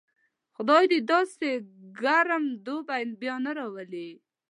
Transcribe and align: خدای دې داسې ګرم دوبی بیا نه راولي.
خدای 0.55 0.83
دې 0.91 0.99
داسې 1.11 1.49
ګرم 2.01 2.43
دوبی 2.65 3.03
بیا 3.21 3.35
نه 3.45 3.51
راولي. 3.57 4.09